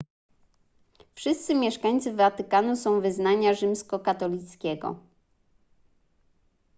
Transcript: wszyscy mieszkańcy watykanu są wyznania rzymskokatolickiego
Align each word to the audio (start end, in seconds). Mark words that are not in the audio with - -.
wszyscy 1.15 1.55
mieszkańcy 1.55 2.13
watykanu 2.13 2.75
są 2.75 3.01
wyznania 3.01 3.53
rzymskokatolickiego 3.53 4.99